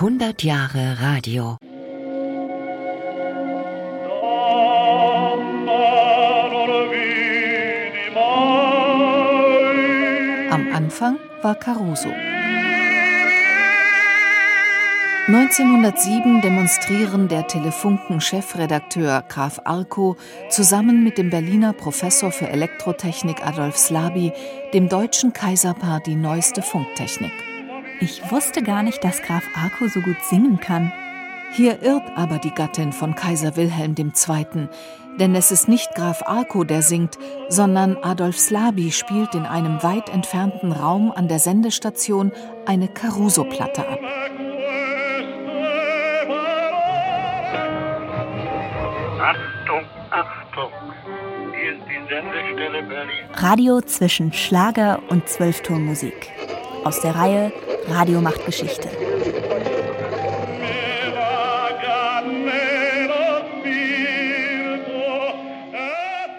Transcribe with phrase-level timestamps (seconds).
[0.00, 1.56] 100 Jahre Radio.
[10.52, 12.10] Am Anfang war Caruso.
[15.26, 20.16] 1907 demonstrieren der Telefunken-Chefredakteur Graf Arco
[20.48, 24.32] zusammen mit dem Berliner Professor für Elektrotechnik Adolf Slaby
[24.72, 27.32] dem deutschen Kaiserpaar die neueste Funktechnik.
[28.00, 30.92] Ich wusste gar nicht, dass Graf Arco so gut singen kann.
[31.52, 34.68] Hier irrt aber die Gattin von Kaiser Wilhelm II.,
[35.18, 40.10] denn es ist nicht Graf Arco, der singt, sondern Adolf Slaby spielt in einem weit
[40.10, 42.30] entfernten Raum an der Sendestation
[42.66, 43.98] eine Caruso-Platte ab.
[49.20, 50.70] Achtung, Achtung.
[51.60, 53.24] Hier ist die Sendestelle Berlin.
[53.34, 56.30] Radio zwischen Schlager und Zwölftonmusik.
[56.84, 57.52] Aus der Reihe
[57.88, 58.88] Radio macht Geschichte.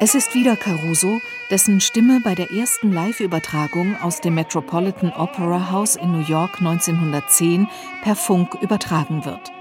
[0.02, 1.20] Es ist wieder Caruso,
[1.52, 7.67] dessen Stimme bei der ersten Live-Übertragung aus dem Metropolitan Opera House in New York 1910
[8.03, 9.52] per Funk übertragen wird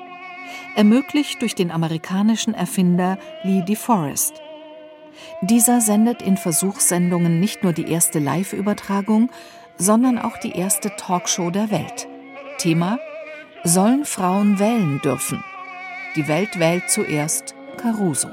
[0.78, 4.41] ermöglicht durch den amerikanischen Erfinder Lee DeForest.
[5.42, 9.31] Dieser sendet in Versuchssendungen nicht nur die erste Live-Übertragung,
[9.79, 12.09] sondern auch die erste Talkshow der Welt.
[12.59, 12.98] Thema
[13.65, 15.43] Sollen Frauen wählen dürfen?
[16.17, 18.29] Die Welt wählt zuerst Caruso.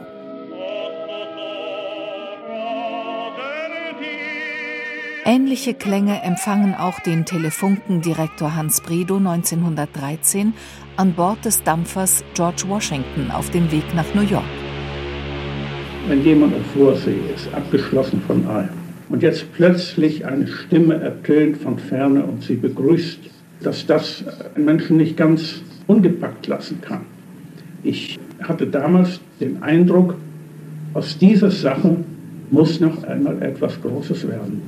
[5.28, 10.54] Ähnliche Klänge empfangen auch den Telefunkendirektor Hans Bredow 1913
[10.98, 14.44] an Bord des Dampfers George Washington auf dem Weg nach New York.
[16.08, 18.85] Wenn jemand auf Vorsee ist, abgeschlossen von allem,
[19.16, 23.20] und jetzt plötzlich eine Stimme ertönt von ferne und sie begrüßt,
[23.62, 27.06] dass das einen Menschen nicht ganz ungepackt lassen kann.
[27.82, 30.16] Ich hatte damals den Eindruck,
[30.94, 31.96] aus dieser Sache
[32.52, 34.62] muss noch einmal etwas Großes werden.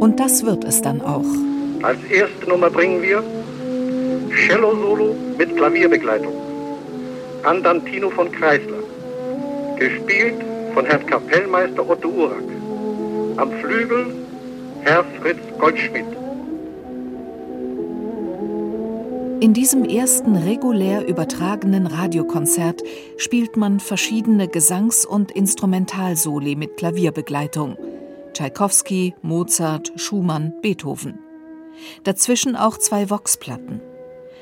[0.00, 1.24] Und das wird es dann auch.
[1.82, 3.22] Als erste Nummer bringen wir
[4.48, 6.32] Cello-Solo mit Klavierbegleitung.
[7.44, 8.82] Andantino von Kreisler.
[9.78, 10.34] Gespielt
[10.74, 12.42] von Herrn Kapellmeister Otto Urak.
[13.36, 14.06] Am Flügel
[14.82, 16.06] Herr Fritz Goldschmidt.
[19.40, 22.82] In diesem ersten regulär übertragenen Radiokonzert
[23.16, 27.76] spielt man verschiedene Gesangs- und Instrumentalsoli mit Klavierbegleitung.
[28.32, 31.18] Tschaikowski, Mozart, Schumann, Beethoven.
[32.04, 33.80] Dazwischen auch zwei Voxplatten.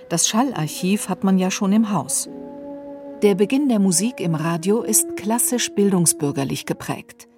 [0.08, 2.28] Das Schallarchiv hat man ja schon im Haus.
[3.22, 7.28] Der Beginn der Musik im Radio ist klassisch bildungsbürgerlich geprägt.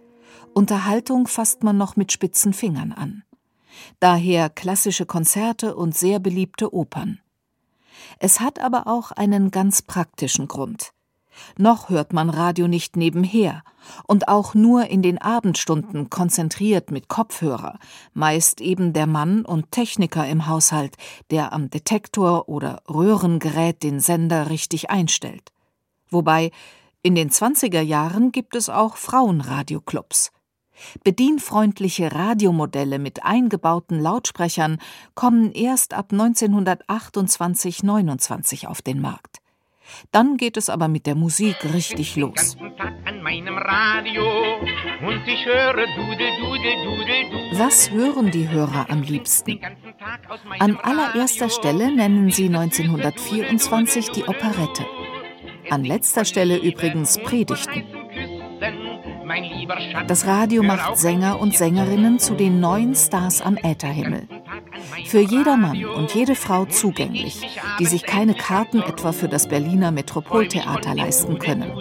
[0.54, 3.24] Unterhaltung fasst man noch mit spitzen Fingern an.
[3.98, 7.18] Daher klassische Konzerte und sehr beliebte Opern.
[8.20, 10.92] Es hat aber auch einen ganz praktischen Grund.
[11.58, 13.64] Noch hört man Radio nicht nebenher
[14.06, 17.80] und auch nur in den Abendstunden konzentriert mit Kopfhörer,
[18.14, 20.96] meist eben der Mann und Techniker im Haushalt,
[21.32, 25.50] der am Detektor oder Röhrengerät den Sender richtig einstellt.
[26.12, 26.50] Wobei
[27.02, 30.30] in den 20er Jahren gibt es auch Frauenradioclubs.
[31.04, 34.78] Bedienfreundliche Radiomodelle mit eingebauten Lautsprechern
[35.14, 39.38] kommen erst ab 1928-29 auf den Markt.
[40.10, 42.56] Dann geht es aber mit der Musik richtig los.
[47.52, 49.60] Was hören die Hörer am liebsten?
[50.58, 54.86] An allererster Stelle nennen sie 1924 die Operette.
[55.72, 57.84] An letzter Stelle übrigens Predigten.
[60.06, 64.28] Das Radio macht Sänger und Sängerinnen zu den neuen Stars am Ätherhimmel.
[65.06, 67.40] Für jedermann und jede Frau zugänglich,
[67.78, 71.72] die sich keine Karten etwa für das Berliner Metropoltheater leisten können.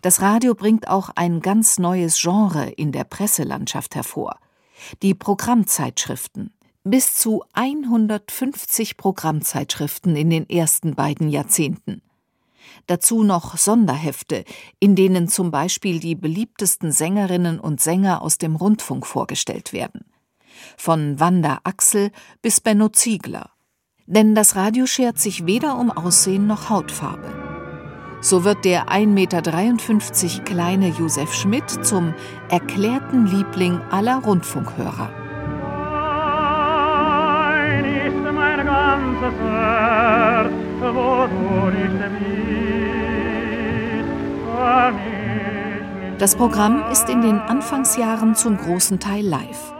[0.00, 4.38] Das Radio bringt auch ein ganz neues Genre in der Presselandschaft hervor.
[5.02, 6.54] Die Programmzeitschriften.
[6.84, 12.00] Bis zu 150 Programmzeitschriften in den ersten beiden Jahrzehnten.
[12.86, 14.44] Dazu noch Sonderhefte,
[14.80, 20.04] in denen zum Beispiel die beliebtesten Sängerinnen und Sänger aus dem Rundfunk vorgestellt werden
[20.76, 22.10] von Wanda Axel
[22.42, 23.50] bis Benno Ziegler.
[24.06, 27.34] Denn das Radio schert sich weder um Aussehen noch Hautfarbe.
[28.20, 32.14] So wird der 1,53 Meter kleine Josef Schmidt zum
[32.48, 35.10] erklärten Liebling aller Rundfunkhörer.
[46.18, 49.74] Das Programm ist in den Anfangsjahren zum großen Teil live.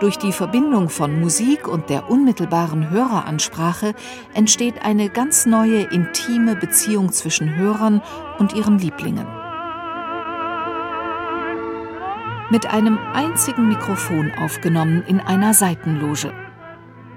[0.00, 3.94] Durch die Verbindung von Musik und der unmittelbaren Höreransprache
[4.32, 8.00] entsteht eine ganz neue intime Beziehung zwischen Hörern
[8.38, 9.26] und ihren Lieblingen.
[12.50, 16.32] Mit einem einzigen Mikrofon aufgenommen in einer Seitenloge.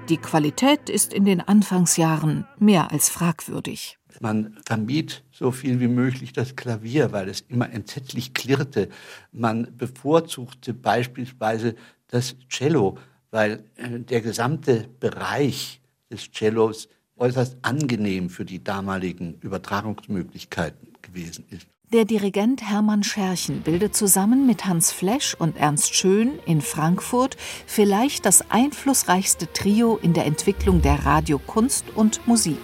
[0.08, 3.98] Die Qualität ist in den Anfangsjahren mehr als fragwürdig.
[4.20, 8.88] Man vermied so viel wie möglich das Klavier, weil es immer entsetzlich klirrte.
[9.32, 11.74] Man bevorzugte beispielsweise
[12.08, 12.98] das Cello,
[13.30, 15.80] weil äh, der gesamte Bereich
[16.10, 21.66] des Cellos äußerst angenehm für die damaligen Übertragungsmöglichkeiten gewesen ist.
[21.92, 27.36] Der Dirigent Hermann Scherchen bildet zusammen mit Hans Flesch und Ernst Schön in Frankfurt
[27.66, 32.60] vielleicht das einflussreichste Trio in der Entwicklung der Radiokunst und Musik.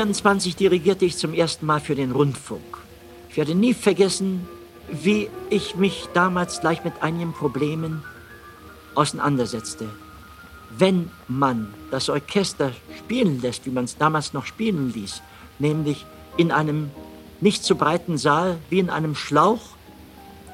[0.00, 2.78] 1924 dirigierte ich zum ersten Mal für den Rundfunk.
[3.28, 4.48] Ich werde nie vergessen,
[4.90, 8.02] wie ich mich damals gleich mit einigen Problemen
[8.94, 9.90] auseinandersetzte.
[10.70, 15.20] Wenn man das Orchester spielen lässt, wie man es damals noch spielen ließ,
[15.58, 16.06] nämlich
[16.38, 16.90] in einem
[17.42, 19.60] nicht zu breiten Saal wie in einem Schlauch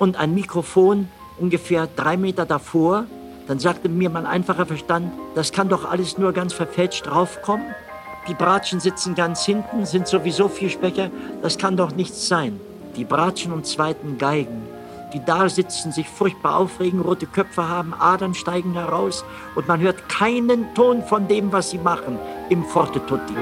[0.01, 1.09] und ein Mikrofon
[1.39, 3.07] ungefähr drei Meter davor,
[3.47, 7.67] dann sagte mir mein einfacher Verstand, das kann doch alles nur ganz verfälscht draufkommen.
[8.29, 11.11] Die Bratschen sitzen ganz hinten, sind sowieso viel Sprecher,
[11.41, 12.61] das kann doch nichts sein.
[12.95, 14.65] Die Bratschen und zweiten Geigen,
[15.15, 20.11] die da sitzen, sich furchtbar aufregen, rote Köpfe haben, Adern steigen heraus und man hört
[20.11, 22.19] keinen Ton von dem, was sie machen.
[22.51, 23.33] Im Forte Tutti.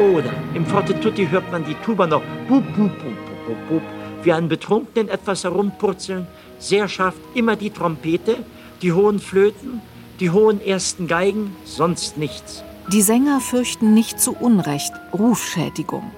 [0.00, 2.22] Oder im Forte Tutti hört man die Tuba noch.
[2.48, 3.82] Bup, bup, bup, bup, bup,
[4.24, 6.26] wie einen Betrunkenen etwas herumpurzeln,
[6.58, 8.38] sehr scharf immer die Trompete,
[8.82, 9.80] die hohen Flöten,
[10.20, 12.62] die hohen ersten Geigen, sonst nichts.
[12.92, 16.10] Die Sänger fürchten nicht zu Unrecht Rufschädigung.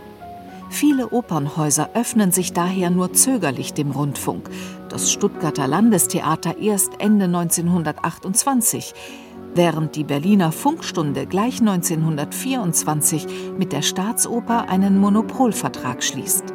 [0.71, 4.51] Viele Opernhäuser öffnen sich daher nur zögerlich dem Rundfunk.
[4.91, 8.93] Das Stuttgarter Landestheater erst Ende 1928,
[9.55, 16.53] während die Berliner Funkstunde gleich 1924 mit der Staatsoper einen Monopolvertrag schließt.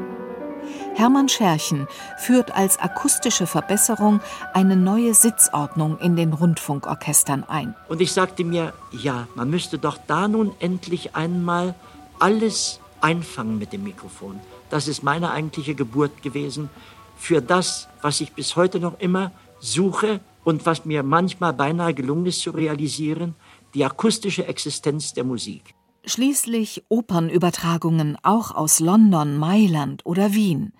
[0.96, 1.88] Hermann Scherchen
[2.18, 4.22] führt als akustische Verbesserung
[4.54, 7.74] eine neue Sitzordnung in den Rundfunkorchestern ein.
[7.90, 11.74] Und ich sagte mir, ja, man müsste doch da nun endlich einmal
[12.20, 14.40] alles einfangen mit dem Mikrofon.
[14.70, 16.70] Das ist meine eigentliche Geburt gewesen
[17.18, 22.28] für das, was ich bis heute noch immer suche und was mir manchmal beinahe gelungen
[22.28, 23.36] ist zu realisieren,
[23.74, 25.74] die akustische Existenz der Musik.
[26.06, 30.74] Schließlich Opernübertragungen auch aus London, Mailand oder Wien.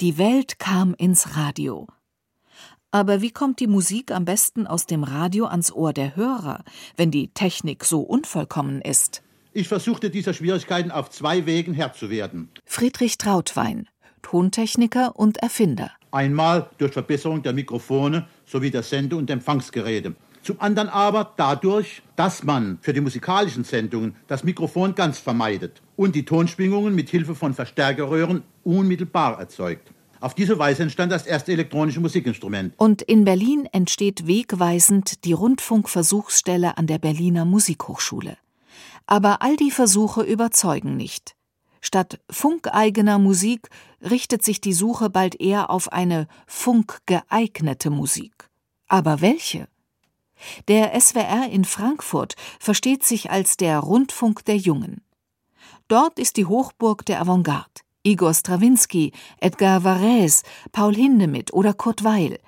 [0.00, 1.88] Die Welt kam ins Radio.
[2.92, 6.62] Aber wie kommt die Musik am besten aus dem Radio ans Ohr der Hörer,
[6.96, 9.22] wenn die Technik so unvollkommen ist?
[9.52, 12.48] Ich versuchte dieser Schwierigkeiten auf zwei Wegen Herr zu werden.
[12.64, 13.88] Friedrich Trautwein,
[14.22, 15.90] Tontechniker und Erfinder.
[16.12, 22.42] Einmal durch Verbesserung der Mikrofone sowie der Sende- und Empfangsgeräte zum anderen aber dadurch, dass
[22.42, 27.54] man für die musikalischen Sendungen das Mikrofon ganz vermeidet und die Tonschwingungen mit Hilfe von
[27.54, 29.92] Verstärkerröhren unmittelbar erzeugt.
[30.20, 32.74] Auf diese Weise entstand das erste elektronische Musikinstrument.
[32.76, 38.36] Und in Berlin entsteht wegweisend die Rundfunkversuchsstelle an der Berliner Musikhochschule.
[39.06, 41.34] Aber all die Versuche überzeugen nicht.
[41.80, 43.68] Statt funkeigener Musik
[44.02, 48.48] richtet sich die Suche bald eher auf eine funkgeeignete Musik.
[48.88, 49.68] Aber welche?
[50.68, 55.02] Der SWR in Frankfurt versteht sich als der Rundfunk der Jungen.
[55.88, 57.82] Dort ist die Hochburg der Avantgarde.
[58.02, 62.38] Igor Strawinski, Edgar Varese, Paul Hindemith oder Kurt Weil.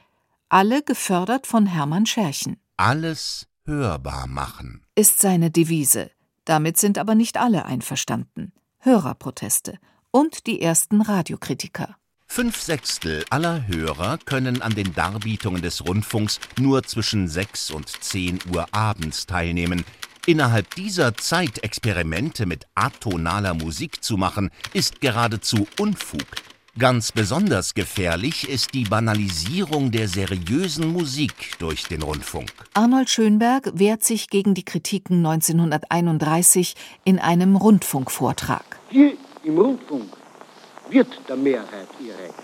[0.49, 2.56] Alle gefördert von Hermann Scherchen.
[2.76, 6.11] Alles hörbar machen ist seine Devise.
[6.44, 8.52] Damit sind aber nicht alle einverstanden.
[8.80, 9.78] Hörerproteste
[10.11, 11.97] und die ersten Radiokritiker.
[12.32, 18.38] Fünf Sechstel aller Hörer können an den Darbietungen des Rundfunks nur zwischen sechs und zehn
[18.54, 19.84] Uhr abends teilnehmen.
[20.26, 26.22] Innerhalb dieser Zeit Experimente mit atonaler Musik zu machen, ist geradezu Unfug.
[26.78, 32.52] Ganz besonders gefährlich ist die Banalisierung der seriösen Musik durch den Rundfunk.
[32.75, 38.78] Arnold Schönberg wehrt sich gegen die Kritiken 1931 in einem Rundfunkvortrag.
[38.88, 40.19] Hier im Rundfunk
[40.90, 42.35] wird der Mehrheit ihr Recht.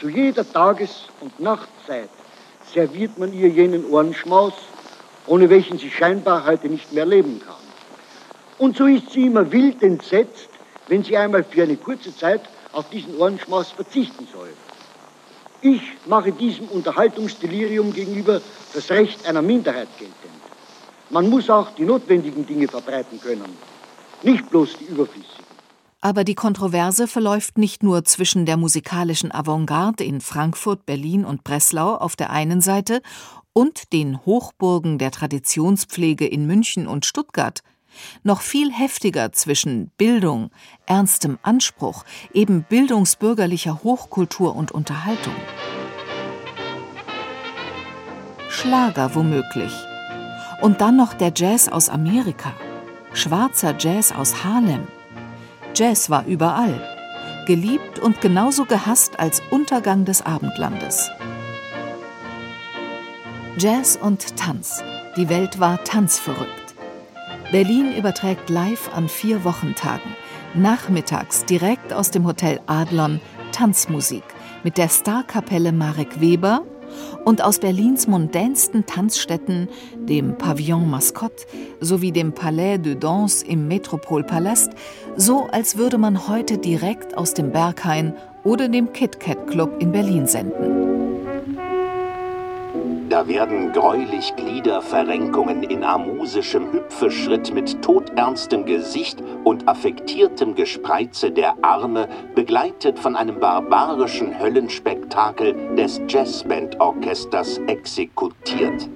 [0.00, 2.08] Zu jeder Tages- und Nachtzeit
[2.72, 4.54] serviert man ihr jenen Ohrenschmaus,
[5.26, 7.54] ohne welchen sie scheinbar heute nicht mehr leben kann.
[8.58, 10.48] Und so ist sie immer wild entsetzt,
[10.88, 14.50] wenn sie einmal für eine kurze Zeit auf diesen Ohrenschmaus verzichten soll.
[15.60, 18.40] Ich mache diesem Unterhaltungsdelirium gegenüber
[18.74, 20.42] das Recht einer Minderheit geltend.
[21.10, 23.56] Man muss auch die notwendigen Dinge verbreiten können,
[24.22, 25.51] nicht bloß die überflüssigen.
[26.04, 31.94] Aber die Kontroverse verläuft nicht nur zwischen der musikalischen Avantgarde in Frankfurt, Berlin und Breslau
[31.94, 33.02] auf der einen Seite
[33.52, 37.60] und den Hochburgen der Traditionspflege in München und Stuttgart,
[38.24, 40.50] noch viel heftiger zwischen Bildung,
[40.86, 45.36] ernstem Anspruch, eben bildungsbürgerlicher Hochkultur und Unterhaltung.
[48.48, 49.72] Schlager womöglich.
[50.62, 52.52] Und dann noch der Jazz aus Amerika,
[53.12, 54.88] schwarzer Jazz aus Harlem
[55.74, 56.80] Jazz war überall,
[57.46, 61.10] geliebt und genauso gehasst als Untergang des Abendlandes.
[63.58, 64.82] Jazz und Tanz.
[65.16, 66.74] Die Welt war tanzverrückt.
[67.52, 70.14] Berlin überträgt live an vier Wochentagen,
[70.54, 73.20] nachmittags direkt aus dem Hotel Adlon
[73.52, 74.24] Tanzmusik
[74.64, 76.64] mit der Starkapelle Marek Weber
[77.24, 81.46] und aus Berlins mondänsten Tanzstätten, dem Pavillon Mascotte
[81.80, 84.72] sowie dem Palais de Danse im Metropolpalast,
[85.16, 90.26] so als würde man heute direkt aus dem Berghain oder dem KitKat Club in Berlin
[90.26, 90.81] senden.
[93.22, 102.08] Da werden greulich Gliederverrenkungen in amusischem Hüpfeschritt mit todernstem Gesicht und affektiertem Gespreize der Arme,
[102.34, 108.88] begleitet von einem barbarischen Höllenspektakel des Jazzbandorchesters exekutiert.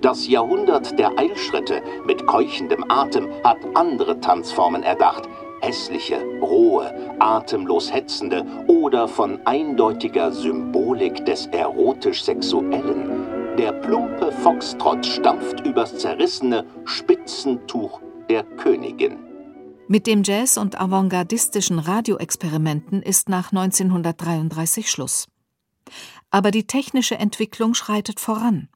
[0.00, 5.28] Das Jahrhundert der Eilschritte mit keuchendem Atem hat andere Tanzformen erdacht,
[5.60, 13.17] hässliche, rohe, atemlos hetzende oder von eindeutiger Symbolik des erotisch-sexuellen,
[13.58, 18.00] der plumpe Foxtrott stampft übers zerrissene Spitzentuch
[18.30, 19.18] der Königin.
[19.88, 25.26] Mit dem Jazz und avantgardistischen Radioexperimenten ist nach 1933 Schluss.
[26.30, 28.68] Aber die technische Entwicklung schreitet voran.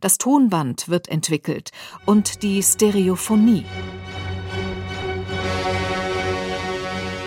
[0.00, 1.70] Das Tonband wird entwickelt
[2.04, 3.64] und die Stereophonie.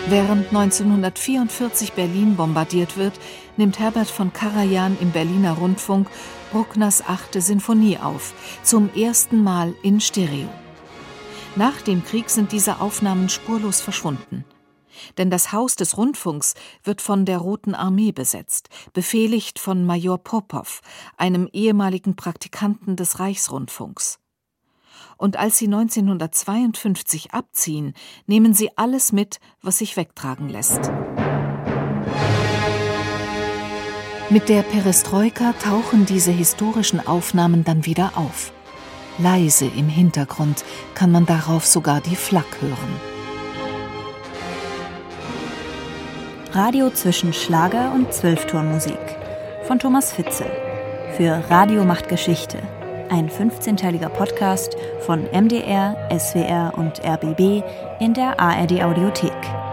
[0.06, 3.14] Während 1944 Berlin bombardiert wird,
[3.56, 6.08] nimmt Herbert von Karajan im Berliner Rundfunk
[6.54, 8.32] Bruckners achte Sinfonie auf,
[8.62, 10.48] zum ersten Mal in Stereo.
[11.56, 14.44] Nach dem Krieg sind diese Aufnahmen spurlos verschwunden.
[15.18, 20.80] Denn das Haus des Rundfunks wird von der Roten Armee besetzt, befehligt von Major Popov,
[21.16, 24.20] einem ehemaligen Praktikanten des Reichsrundfunks
[25.16, 27.94] und als sie 1952 abziehen,
[28.26, 30.90] nehmen sie alles mit, was sich wegtragen lässt.
[34.34, 38.50] Mit der Perestroika tauchen diese historischen Aufnahmen dann wieder auf.
[39.16, 40.64] Leise im Hintergrund
[40.96, 43.00] kann man darauf sogar die Flak hören.
[46.50, 48.98] Radio zwischen Schlager und Zwölfturnmusik
[49.68, 50.50] von Thomas Fitzel
[51.16, 52.58] für Radio macht Geschichte
[53.10, 54.76] ein 15-teiliger Podcast
[55.06, 57.62] von MDR, SWR und RBB
[58.00, 59.63] in der ARD Audiothek.